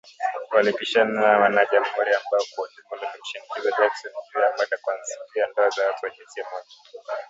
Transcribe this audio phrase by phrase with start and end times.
[0.51, 5.15] Walipishana na wana jamuhuri ambao kwa ujumla walimshinikiza Jackson, juu ya mada kuanzia
[5.51, 6.69] ndoa za watu wa jinsia moja